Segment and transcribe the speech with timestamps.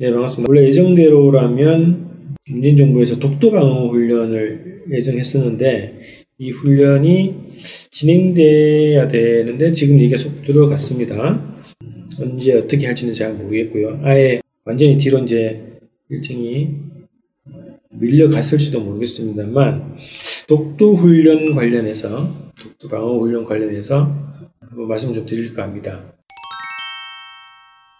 [0.00, 0.48] 네, 반갑습니다.
[0.48, 6.00] 원래 예정대로라면 문재인 정부에서 독도 방어 훈련을 예정했었는데
[6.38, 7.34] 이 훈련이
[7.90, 11.52] 진행돼야 되는데 지금 얘기가 쏙 들어갔습니다.
[12.20, 13.98] 언제 어떻게 할지는 잘 모르겠고요.
[14.04, 16.76] 아예 완전히 뒤로 이제 일정이
[17.90, 19.96] 밀려갔을지도 모르겠습니다만
[20.46, 24.14] 독도 훈련 관련해서 독도 방어 훈련 관련해서
[24.60, 26.17] 한번 말씀 좀 드릴까 합니다.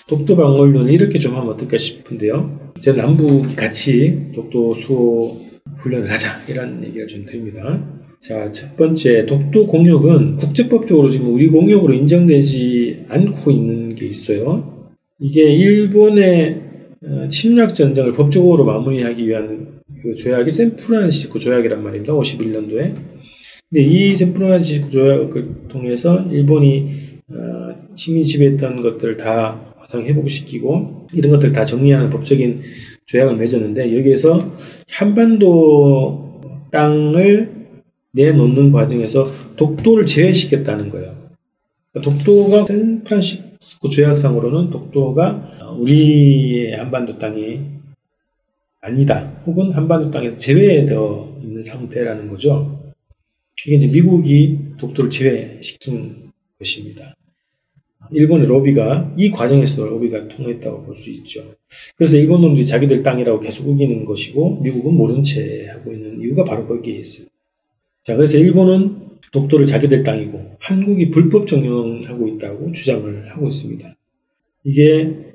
[0.09, 2.73] 독도 방어 훈련을 이렇게 좀 하면 어떨까 싶은데요.
[2.79, 5.39] 이제 남북이 같이 독도 수호
[5.77, 7.87] 훈련을 하자 이런 얘기를 좀 드립니다.
[8.19, 14.89] 자, 첫 번째 독도 공역은 국제법적으로 지금 우리 공역으로 인정되지 않고 있는 게 있어요.
[15.21, 16.63] 이게 일본의
[17.05, 22.15] 어, 침략 전쟁을 법적으로 마무리하기 위한 그 조약이 샌프란시스 코 조약이란 말입니다.
[22.15, 22.95] 51년도에.
[23.71, 26.89] 근데 이 샌프란시스코 조약을 통해서 일본이
[27.31, 32.63] 어, 식민 지배했던 것들을 다 화상 회복시키고 이런 것들 다 정리하는 법적인
[33.07, 34.55] 조약을 맺었는데 여기에서
[34.91, 37.57] 한반도 땅을
[38.13, 41.17] 내놓는 과정에서 독도를 제외시켰다는 거예요.
[41.91, 47.61] 그러니까 독도가 샌프란시스코 조약상으로는 독도가 우리의 한반도 땅이
[48.81, 49.43] 아니다.
[49.47, 52.93] 혹은 한반도 땅에서 제외되어 있는 상태라는 거죠.
[53.67, 57.15] 이게 이제 미국이 독도를 제외시킨 것입니다.
[58.11, 61.43] 일본의 로비가 이 과정에서 로비가 통했다고 볼 수 있죠.
[61.97, 66.67] 그래서 일본 놈들이 자기들 땅이라고 계속 우기는 것이고 미국은 모른 채 하고 있는 이유가 바로
[66.67, 67.33] 거기에 있습니다.
[68.05, 73.95] 자, 그래서 일본은 독도를 자기들 땅이고 한국이 불법 정령하고 있다고 주장을 하고 있습니다.
[74.65, 75.35] 이게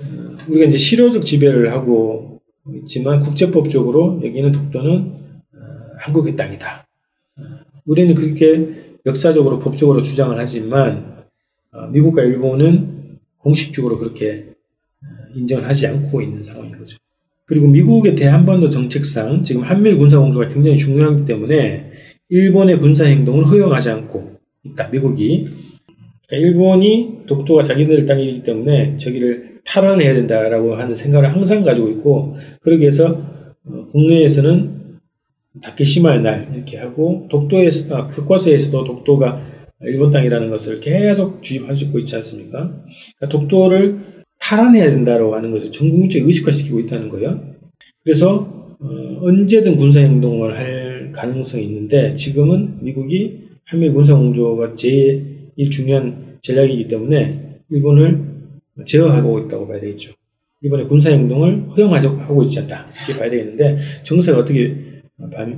[0.00, 2.40] 어, 우리가 이제 실효적 지배를 하고
[2.82, 5.14] 있지만 국제법적으로 여기는 독도는
[5.52, 5.58] 어,
[6.00, 6.88] 한국의 땅이다.
[7.36, 7.42] 어,
[7.84, 11.23] 우리는 그렇게 역사적으로 법적으로 주장을 하지만
[11.92, 14.46] 미국과 일본은 공식적으로 그렇게
[15.34, 16.96] 인정을 하지 않고 있는 상황인 거죠.
[17.46, 21.90] 그리고 미국의 대한반도 정책상 지금 한미일 군사공조가 굉장히 중요하기 때문에
[22.30, 24.88] 일본의 군사행동을 허용하지 않고 있다.
[24.88, 25.46] 미국이.
[26.26, 32.82] 그러니까 일본이 독도가 자기들 땅이기 때문에 저기를 탈환해야 된다라고 하는 생각을 항상 가지고 있고 그러기
[32.82, 33.22] 위해서
[33.66, 34.84] 어, 국내에서는
[35.62, 39.53] 다케시마의 날 이렇게 하고 독도에서 아, 교과서에서도 독도가
[39.86, 42.82] 일본 땅이라는 것을 계속 주입하고 있지 않습니까?
[43.18, 44.00] 그러니까 독도를
[44.40, 47.40] 탈환해야 된다고 하는 것을 전국적으로 의식화시키고 있다는 거예요.
[48.02, 48.86] 그래서 어,
[49.22, 57.60] 언제든 군사 행동을 할 가능성이 있는데 지금은 미국이 한미 군사 공조가 제일 중요한 전략이기 때문에
[57.70, 58.34] 일본을
[58.84, 60.12] 제어하고 있다고 봐야 되겠죠.
[60.60, 62.86] 일본의 군사 행동을 허용하고 있지 않다.
[63.06, 64.74] 이렇게 봐야 되겠는데 정세가 어떻게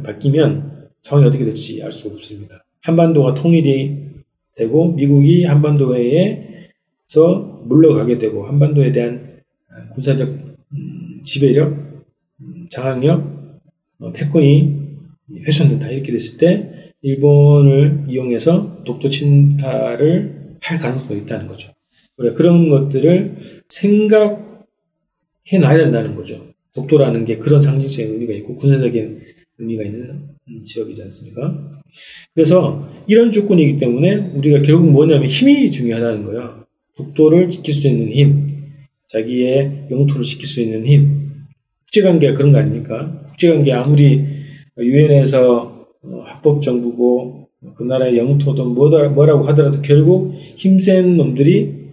[0.02, 2.64] 바뀌면 상황이 어떻게 될지 알 수 없습니다.
[2.82, 3.96] 한반도가 통일이
[4.56, 6.70] 되고 미국이 한반도에
[7.06, 9.40] 서 물러가게 되고 한반도에 대한
[9.94, 11.72] 군사적 음, 지배력,
[12.40, 13.62] 음, 장악력,
[14.00, 14.86] 어, 패권이
[15.46, 21.72] 훼손된다 이렇게 됐을 때 일본을 이용해서 독도 침탈을 할 가능성도 있다는 거죠.
[22.16, 24.38] 그래 그런 것들을 생각해
[25.60, 26.46] 놔야 된다는 거죠.
[26.72, 29.20] 독도라는 게 그런 상징적인 의미가 있고 군사적인
[29.58, 30.28] 의미가 있는
[30.64, 31.75] 지역이지 않습니까?
[32.34, 36.64] 그래서 이런 조건이기 때문에 우리가 결국 뭐냐면 힘이 중요하다는 거예요.
[36.96, 38.56] 독도를 지킬 수 있는 힘,
[39.08, 41.26] 자기의 영토를 지킬 수 있는 힘.
[41.86, 43.22] 국제관계가 그런 거 아닙니까?
[43.26, 44.24] 국제관계 아무리
[44.78, 51.86] 유엔에서 어, 합법 정부고 그 나라의 영토든 뭐라고 하더라도 결국 힘센 놈들이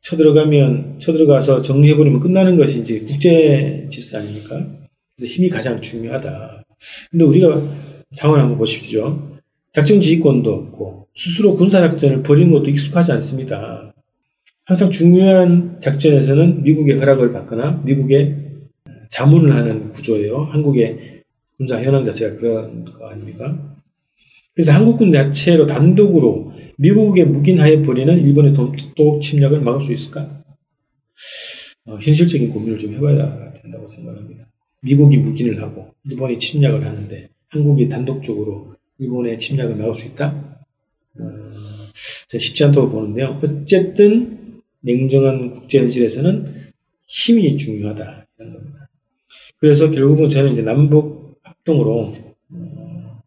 [0.00, 4.66] 쳐들어가면 쳐들어가서 정리해버리면 끝나는 것이 이제 국제 질서 아닙니까?
[5.16, 6.64] 그래서 힘이 가장 중요하다.
[7.10, 7.62] 근데 우리가
[8.10, 9.33] 상황을 한번 보십시오.
[9.74, 13.92] 작전 지휘권도 없고 스스로 군사작전을 벌이는 것도 익숙하지 않습니다.
[14.64, 18.36] 항상 중요한 작전에서는 미국의 허락을 받거나 미국의
[19.10, 20.44] 자문을 하는 구조예요.
[20.44, 21.22] 한국의
[21.56, 23.76] 군사 현황 자체가 그런 거 아닙니까?
[24.54, 30.44] 그래서 한국군 자체로 단독으로 미국의 묵인하에 벌이는 일본의 독도 침략을 막을 수 있을까?
[31.86, 34.46] 어, 현실적인 고민을 좀 해봐야 된다고 생각합니다.
[34.82, 40.58] 미국이 묵인을 하고 일본이 침략을 하는데 한국이 단독적으로 일본의 침략을 막을 수 있다?
[41.18, 41.24] 어,
[42.38, 43.40] 쉽지 않다고 보는데요.
[43.42, 46.72] 어쨌든 냉정한 국제 현실에서는
[47.06, 48.88] 힘이 중요하다 이런 겁니다.
[49.58, 52.14] 그래서 결국은 저는 이제 남북 합동으로
[52.50, 53.22] 어,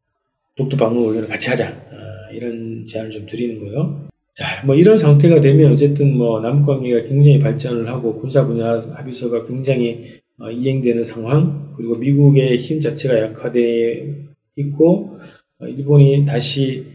[0.55, 4.07] 독도 방어 훈련을 같이 하자 어, 이런 제안을 좀 드리는 거예요.
[4.33, 9.45] 자, 뭐 이런 상태가 되면 어쨌든 뭐 남북 관계가 굉장히 발전을 하고 군사 분야 합의서가
[9.45, 14.27] 굉장히 어, 이행되는 상황 그리고 미국의 힘 자체가 약화돼
[14.57, 15.17] 있고 어,
[15.62, 16.86] 일본이 다시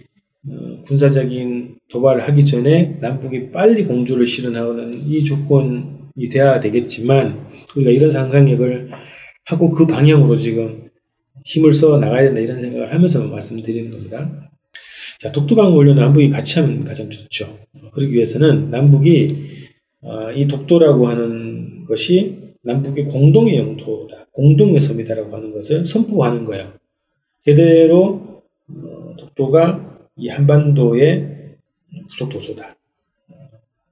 [0.49, 7.41] 어, 군사적인 도발을 하기 전에 남북이 빨리 공조를 실현하는 이 조건이 돼야 되겠지만
[7.76, 8.91] 우리가 이런 상상력을
[9.44, 10.91] 하고 그 방향으로 지금
[11.44, 14.50] 힘을 써 나가야 된다 이런 생각을 하면서 말씀드리는 겁니다.
[15.20, 17.59] 자, 독도방 원료는 남북이 같이 하면 가장 좋죠.
[17.93, 19.50] 그러기 위해서는 남북이
[20.00, 26.73] 어, 이 독도라고 하는 것이 남북의 공동의 영토다, 공동의 섬이다라고 하는 것을 선포하는 거예요.
[27.44, 28.31] 제대로 어,
[29.17, 31.56] 독도가 이 한반도의
[32.09, 32.76] 구속도소다.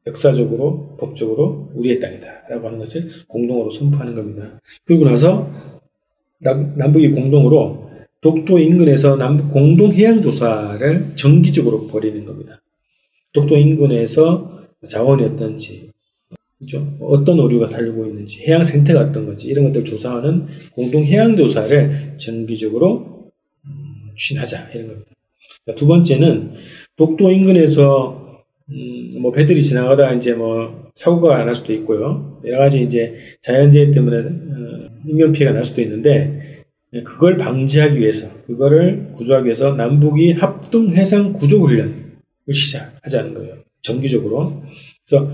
[0.06, 2.48] 역사적으로, 법적으로 우리의 땅이다.
[2.48, 4.60] 라고 하는 것을 공동으로 선포하는 겁니다.
[4.84, 5.50] 그리고 나서
[6.40, 7.90] 남북이 공동으로
[8.20, 12.60] 독도 인근에서 남북 공동 해양 조사를 정기적으로 벌이는 겁니다.
[13.32, 15.90] 독도 인근에서 자원이 어떤지,
[16.58, 16.86] 그죠?
[17.00, 23.19] 어떤 오류가 살고 있는지, 해양 생태가 어떤 건지 이런 것들 조사하는 공동 해양 조사를 정기적으로
[23.19, 23.19] 음,
[24.20, 25.10] 추진하자 이런 겁니다.
[25.76, 26.54] 두 번째는
[26.96, 32.40] 독도 인근에서 음, 뭐 배들이 지나가다 이제 뭐 사고가 날 수도 있고요.
[32.44, 36.64] 여러 가지 이제 자연재해 때문에 어, 인명 피해가 날 수도 있는데
[37.04, 42.10] 그걸 방지하기 위해서 그거를 구조하기 위해서 남북이 합동 해상 구조 훈련을
[42.52, 43.54] 시작하자는 거예요.
[43.80, 44.62] 정기적으로.
[45.06, 45.30] 그래서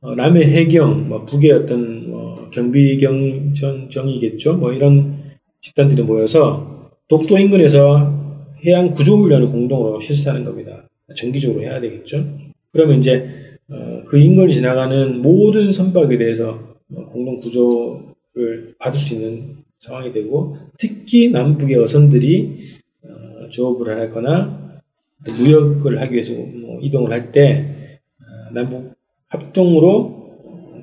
[0.00, 4.56] 어, 남해 해경, 뭐 북의 어떤 뭐 경비경정이겠죠.
[4.56, 5.18] 뭐 이런
[5.60, 8.19] 집단들이 모여서 독도 인근에서
[8.64, 10.88] 해양 구조 훈련을 공동으로 실시하는 겁니다.
[11.14, 12.24] 정기적으로 해야 되겠죠.
[12.72, 13.28] 그러면 이제
[13.68, 16.76] 어, 그 인근을 지나가는 모든 선박에 대해서
[17.08, 22.58] 공동 구조를 받을 수 있는 상황이 되고 특히 남북의 어선들이
[23.04, 24.80] 어, 조업을 하거나
[25.26, 28.94] 무역을 하기 위해서 뭐 이동을 할때 어, 남북
[29.28, 30.20] 합동으로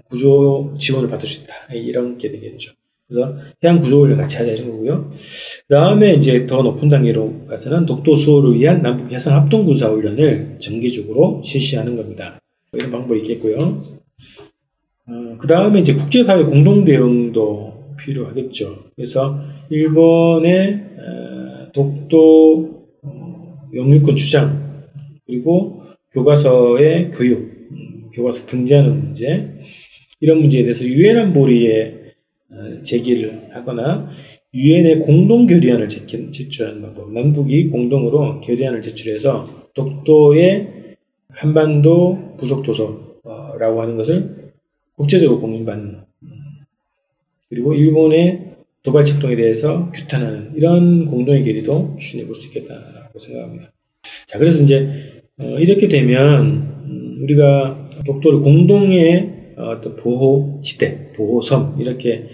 [0.10, 2.72] 구조 지원을 받을 수 있다 이런 게 되겠죠.
[3.08, 5.10] 그래서 해양 구조를 같이 하자 이런 거고요.
[5.10, 10.58] 그 다음에 이제 더 높은 단계로 가서는 독도 수호를 위한 남북 해상 합동 군사 훈련을
[10.60, 12.40] 정기적으로 실시하는 겁니다.
[12.74, 13.82] 이런 방법이 있겠고요.
[15.08, 18.90] 어, 그 다음에 이제 국제사회 공동 대응도 필요하겠죠.
[18.96, 19.40] 그래서
[19.70, 24.86] 일본의 어, 독도 어, 영유권 주장
[25.26, 27.40] 그리고 교과서의 교육,
[27.72, 29.50] 음, 교과서 등재하는 문제
[30.20, 32.07] 이런 문제에 대해서 유엔 안보리에 어,
[32.84, 34.10] 제기를 하거나
[34.54, 37.14] 유엔에 공동 결의안을 제출하는 방법.
[37.14, 40.96] 남북이 공동으로 결의안을 제출해서 독도의
[41.30, 44.52] 한반도 부속 도서라고 하는 것을
[44.96, 46.02] 국제적으로 공인받는
[47.50, 53.72] 그리고 일본의 도발 책동에 대해서 규탄하는 이런 공동의 결의도 추진해 볼 수 있겠다고 생각합니다.
[54.26, 54.90] 자, 그래서 이제
[55.40, 56.46] 어, 이렇게 되면
[56.86, 62.28] 음, 우리가 독도를 공동의 어떤 보호 지대, 보호섬 이렇게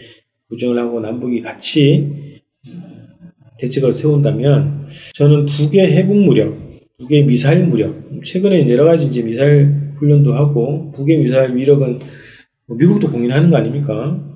[0.49, 2.41] 구정을 하고 남북이 같이
[3.59, 6.55] 대책을 세운다면 저는 북의 해군 무력,
[6.97, 11.99] 북의 미사일 무력, 최근에 여러 가지 이제 미사일 훈련도 하고 북의 미사일 위력은
[12.67, 14.29] 뭐 미국도 공인하는 거 아닙니까?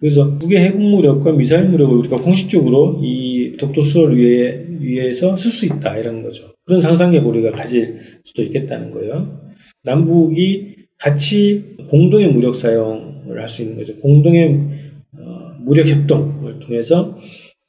[0.00, 5.66] 그래서 북의 해군 무력과 미사일 무력을 우리가 공식적으로 이 독도 수를 위해, 위해서 쓸 수
[5.66, 6.44] 있다 이런 거죠.
[6.64, 9.40] 그런 상상력 우리가 가질 수도 있겠다는 거예요.
[9.82, 13.96] 남북이 같이 공동의 무력 사용을 할 수 있는 거죠.
[13.96, 14.60] 공동의
[15.16, 17.16] 어, 무력 협동을 통해서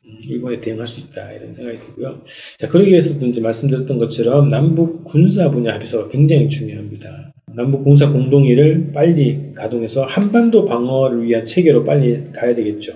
[0.05, 2.21] 음, 일본에 대응할 수 있다 이런 생각이 들고요.
[2.57, 7.33] 자 그러기 위해서도 이제 말씀드렸던 것처럼 남북 군사 분야 합의서가 굉장히 중요합니다.
[7.55, 12.93] 남북 군사 공동의를 빨리 가동해서 한반도 방어를 위한 체계로 빨리 가야 되겠죠.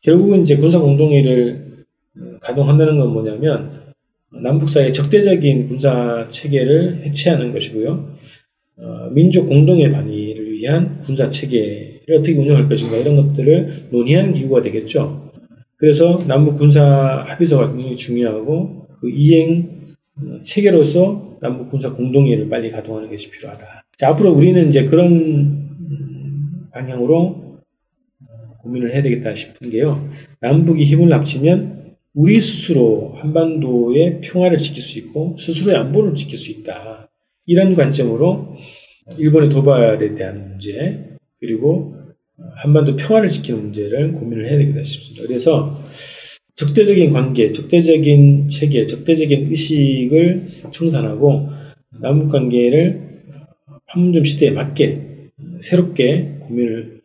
[0.00, 1.84] 결국은 이제 군사 공동의를
[2.18, 3.82] 어, 가동한다는 건 뭐냐면
[4.42, 8.14] 남북 사이의 적대적인 군사 체계를 해체하는 것이고요.
[8.82, 15.30] 어, 민족 공동의 방위를 위한 군사 체계를 어떻게 운영할 것인가 이런 것들을 논의하는 기구가 되겠죠.
[15.76, 23.08] 그래서 남북 군사 합의서가 굉장히 중요하고 그 이행 어, 체계로서 남북 군사 공동회를 빨리 가동하는
[23.08, 23.84] 것이 필요하다.
[23.96, 30.08] 자, 앞으로 우리는 이제 그런 음, 방향으로 어, 고민을 해야 되겠다 싶은 게요.
[30.40, 37.11] 남북이 힘을 합치면 우리 스스로 한반도의 평화를 지킬 수 있고 스스로의 안보를 지킬 수 있다.
[37.46, 38.54] 이런 관점으로
[39.18, 41.92] 일본의 도발에 대한 문제 그리고
[42.56, 45.26] 한반도 평화를 지키는 문제를 고민을 해야 되겠다 싶습니다.
[45.26, 45.80] 그래서
[46.54, 51.48] 적대적인 관계, 적대적인 체계, 적대적인 의식을 청산하고
[52.00, 53.22] 남북 관계를
[53.86, 55.30] 판문점 시대에 맞게
[55.60, 57.00] 새롭게 고민을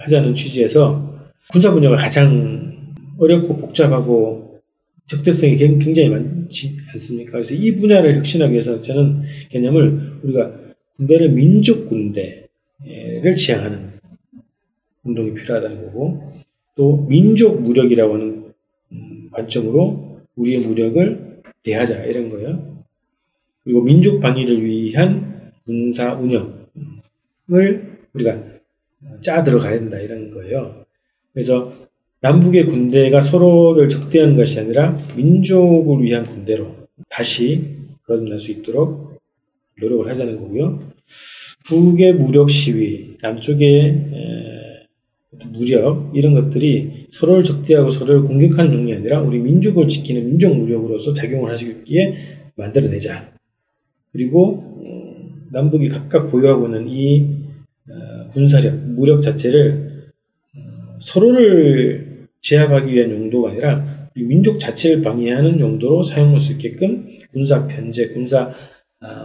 [0.00, 1.18] 하자는 취지에서
[1.50, 4.47] 군사 분야가 가장 어렵고 복잡하고
[5.08, 7.32] 적대성이 굉장히 많지 않습니까?
[7.32, 10.52] 그래서 이 분야를 혁신하기 위해서 저는 개념을 우리가
[10.96, 13.92] 군대를 민족 군대를 지향하는
[15.02, 16.32] 운동이 필요하다는 거고
[16.74, 18.52] 또 민족 무력이라고 하는
[18.92, 22.84] 음, 관점으로 우리의 무력을 대하자 이런 거예요.
[23.64, 26.52] 그리고 민족 방위를 위한 군사 운영을
[28.12, 28.42] 우리가
[29.22, 30.84] 짜 들어가야 된다 이런 거예요.
[31.32, 31.87] 그래서
[32.20, 36.74] 남북의 군대가 서로를 적대하는 것이 아니라 민족을 위한 군대로
[37.08, 39.18] 다시 거듭날 수 있도록
[39.80, 40.80] 노력을 하자는 거고요.
[41.66, 44.08] 북의 무력 시위, 남쪽의
[45.52, 51.50] 무력 이런 것들이 서로를 적대하고 서로를 공격하는 용이 아니라 우리 민족을 지키는 민족 무력으로서 작용을
[51.50, 52.16] 하시기에
[52.56, 53.32] 만들어내자.
[54.12, 57.36] 그리고 어, 남북이 각각 보유하고 있는 이
[57.88, 60.10] 어, 군사력, 무력 자체를
[60.56, 62.07] 어, 서로를
[62.40, 68.52] 제압하기 위한 용도가 아니라 민족 자체를 방해하는 용도로 사용할 수 있게끔 군사 편제, 군사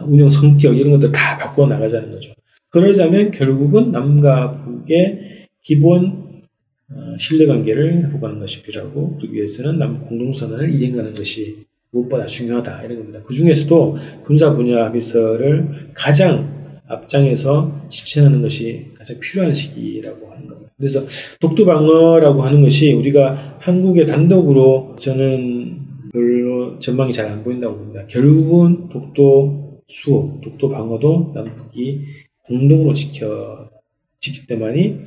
[0.07, 2.33] 운영 성격 이런 것들 다 바꿔 나가자는 거죠.
[2.69, 6.41] 그러자면 결국은 남과 북의 기본
[7.17, 13.21] 신뢰 관계를 회복하는 것이 필요하고 그러기 위해서는 남 공동선언을 이행하는 것이 무엇보다 중요하다 이런 겁니다.
[13.23, 20.71] 그 중에서도 군사 분야 합의서를 가장 앞장에서 실천하는 것이 가장 필요한 시기라고 하는 겁니다.
[20.77, 21.05] 그래서
[21.39, 25.79] 독도방어라고 하는 것이 우리가 한국의 단독으로 저는
[26.11, 28.05] 별로 전망이 잘 안 보인다고 봅니다.
[28.07, 32.01] 결국은 독도 수호, 독도 방어도 남북이
[32.43, 33.69] 공동으로 지켜
[34.19, 34.99] 지기 때문에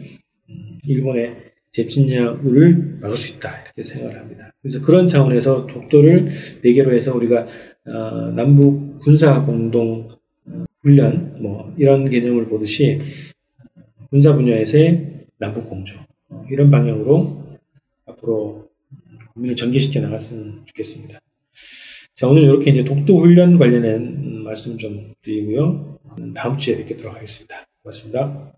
[0.51, 1.37] 음, 일본의
[1.73, 4.53] 재침략을 막을 수 있다 이렇게 생각을 합니다.
[4.63, 6.31] 그래서 그런 차원에서 독도를
[6.63, 7.47] 매개로 해서 우리가
[7.87, 10.17] 어, 남북 군사 공동 어,
[10.87, 13.01] 훈련 뭐 이런 개념을 보듯이
[14.09, 15.97] 군사 분야에서의 남북 공조
[16.29, 17.59] 어, 이런 방향으로
[18.07, 18.69] 앞으로
[19.33, 21.19] 국민을 전개시켜 나갔으면 좋겠습니다.
[22.15, 25.99] 자 오늘 이렇게 이제 독도 훈련 관련된 말씀 좀 드리고요.
[26.35, 27.67] 다음 주에 뵙도록 하겠습니다.
[27.83, 28.53] 고맙습니다.